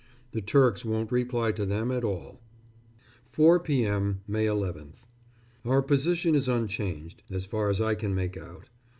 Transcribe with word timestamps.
The 0.31 0.41
Turks 0.41 0.83
won't 0.83 1.11
reply 1.11 1.51
to 1.51 1.63
them 1.63 1.91
at 1.91 2.03
all.... 2.03 2.41
4 3.27 3.59
p.m., 3.59 4.21
May 4.27 4.47
11th. 4.47 5.03
Our 5.63 5.83
position 5.83 6.33
is 6.33 6.47
unchanged, 6.47 7.21
as 7.29 7.45
far 7.45 7.69
as 7.69 7.79
I 7.79 7.93
can 7.93 8.15
make 8.15 8.35
out.... 8.35 8.67